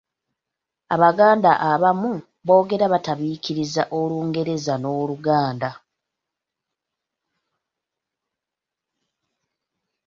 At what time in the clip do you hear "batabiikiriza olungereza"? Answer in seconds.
2.93-4.73